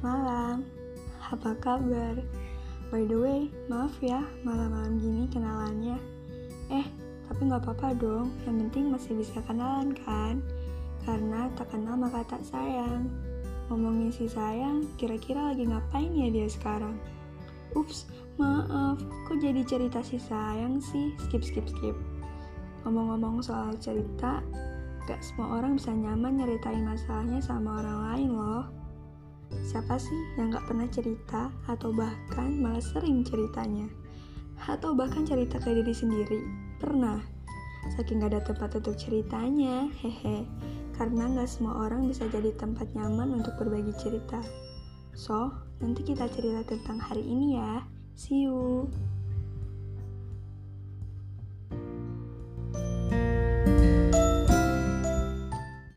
[0.00, 0.64] malam.
[1.28, 2.16] Apa kabar?
[2.88, 5.96] By the way, maaf ya malam-malam gini kenalannya.
[6.72, 6.86] Eh,
[7.28, 8.32] tapi nggak apa-apa dong.
[8.48, 10.40] Yang penting masih bisa kenalan kan?
[11.04, 13.12] Karena tak kenal maka tak sayang.
[13.72, 17.00] Ngomongin si sayang, kira-kira lagi ngapain ya dia sekarang?
[17.72, 18.04] Ups,
[18.36, 21.16] maaf, kok jadi cerita si sayang sih?
[21.28, 21.96] Skip, skip, skip.
[22.84, 24.44] Ngomong-ngomong soal cerita,
[25.08, 28.64] gak semua orang bisa nyaman nyeritain masalahnya sama orang lain loh.
[29.60, 33.86] Siapa sih yang gak pernah cerita atau bahkan malah sering ceritanya?
[34.64, 36.40] Atau bahkan cerita ke diri sendiri?
[36.80, 37.20] Pernah?
[37.98, 40.48] Saking gak ada tempat untuk ceritanya, hehe.
[40.96, 44.40] Karena gak semua orang bisa jadi tempat nyaman untuk berbagi cerita.
[45.12, 47.84] So, nanti kita cerita tentang hari ini ya.
[48.16, 48.88] See you.